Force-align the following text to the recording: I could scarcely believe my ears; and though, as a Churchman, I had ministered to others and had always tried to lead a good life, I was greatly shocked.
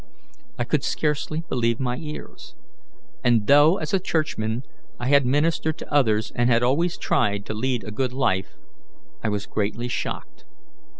I 0.57 0.63
could 0.63 0.83
scarcely 0.83 1.43
believe 1.47 1.79
my 1.79 1.95
ears; 1.97 2.55
and 3.23 3.45
though, 3.45 3.77
as 3.77 3.93
a 3.93 3.99
Churchman, 3.99 4.63
I 4.99 5.09
had 5.09 5.27
ministered 5.27 5.77
to 5.77 5.93
others 5.93 6.31
and 6.33 6.49
had 6.49 6.63
always 6.63 6.97
tried 6.97 7.45
to 7.45 7.53
lead 7.53 7.83
a 7.83 7.91
good 7.91 8.11
life, 8.11 8.55
I 9.23 9.29
was 9.29 9.45
greatly 9.45 9.87
shocked. 9.87 10.43